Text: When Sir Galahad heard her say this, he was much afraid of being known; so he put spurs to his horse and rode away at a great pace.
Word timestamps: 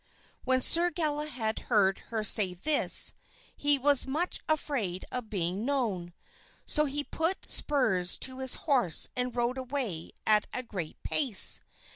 When 0.45 0.61
Sir 0.61 0.89
Galahad 0.89 1.59
heard 1.69 1.99
her 2.09 2.23
say 2.23 2.55
this, 2.55 3.13
he 3.55 3.77
was 3.77 4.07
much 4.07 4.41
afraid 4.49 5.05
of 5.11 5.29
being 5.29 5.63
known; 5.63 6.13
so 6.65 6.85
he 6.85 7.03
put 7.03 7.45
spurs 7.45 8.17
to 8.21 8.39
his 8.39 8.55
horse 8.65 9.09
and 9.15 9.35
rode 9.35 9.59
away 9.59 10.13
at 10.25 10.47
a 10.55 10.63
great 10.63 10.97
pace. 11.03 11.61